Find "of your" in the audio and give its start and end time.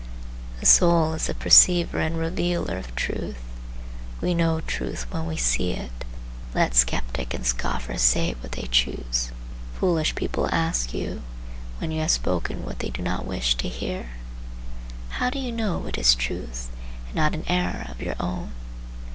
17.87-18.15